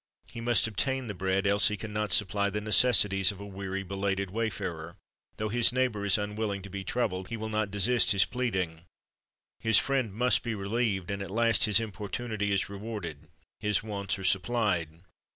He 0.31 0.41
must 0.41 0.65
obtain 0.65 1.05
the 1.05 1.13
bread, 1.13 1.45
else 1.45 1.67
he 1.67 1.77
can 1.77 1.93
not 1.93 2.11
supply 2.11 2.49
the 2.49 2.59
necessities 2.59 3.31
of 3.31 3.39
a 3.39 3.45
weary, 3.45 3.83
belated 3.83 4.31
wayfarer. 4.31 4.95
Though 5.37 5.49
his 5.49 5.71
neighbor 5.71 6.03
is 6.05 6.17
unwilling 6.17 6.63
to 6.63 6.71
be 6.71 6.83
troubled, 6.83 7.27
he 7.27 7.37
will 7.37 7.49
not 7.49 7.69
desist 7.69 8.11
his 8.11 8.25
pleading; 8.25 8.85
his 9.59 9.77
friend 9.77 10.11
must 10.11 10.41
be 10.41 10.55
relieved; 10.55 11.11
and 11.11 11.21
at 11.21 11.29
last 11.29 11.65
his 11.65 11.79
importunity 11.79 12.51
is 12.51 12.67
rewarded; 12.67 13.27
his 13.59 13.83
wants 13.83 14.17
are 14.17 14.23
supplied. 14.23 15.03